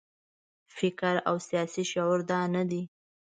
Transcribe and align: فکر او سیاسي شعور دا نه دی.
فکر 0.77 1.15
او 1.29 1.35
سیاسي 1.47 1.83
شعور 1.91 2.19
دا 2.31 2.41
نه 2.55 2.63
دی. 2.69 2.81